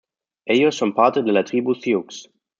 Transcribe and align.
Ellos 0.47 0.73
son 0.77 0.95
parte 0.95 1.21
de 1.21 1.31
la 1.31 1.43
tribu 1.43 1.75
"sioux". 1.75 2.27